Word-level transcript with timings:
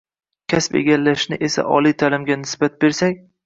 kasb 0.53 0.77
egallashni 0.79 1.39
esa 1.49 1.67
oliy 1.77 1.95
ta’limga 2.03 2.41
nisbat 2.47 2.85
bersak 2.85 3.25